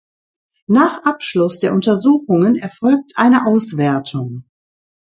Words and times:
Nach 0.65 1.03
Abschluss 1.03 1.59
der 1.59 1.73
Untersuchungen 1.75 2.55
erfolgt 2.55 3.13
eine 3.17 3.45
Auswertung. 3.45 4.45